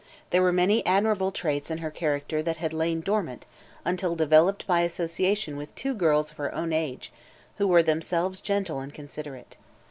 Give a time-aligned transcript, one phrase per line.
[0.31, 3.45] There were many admirable traits in her character that had lain dormant
[3.85, 7.13] until developed by association with two girls of her own age
[7.59, 9.57] who were themselves gentle and considerate.